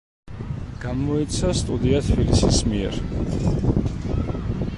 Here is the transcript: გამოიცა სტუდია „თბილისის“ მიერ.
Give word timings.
გამოიცა 0.85 1.51
სტუდია 1.59 2.01
„თბილისის“ 2.07 2.63
მიერ. 2.73 3.01